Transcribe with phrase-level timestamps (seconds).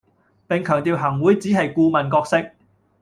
[0.47, 2.53] 並強調行會只係顧問角色